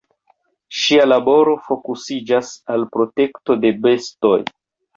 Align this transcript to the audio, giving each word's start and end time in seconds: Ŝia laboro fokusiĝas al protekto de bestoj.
Ŝia 0.77 1.03
laboro 1.09 1.53
fokusiĝas 1.67 2.51
al 2.77 2.89
protekto 2.97 3.61
de 3.67 3.75
bestoj. 3.87 4.35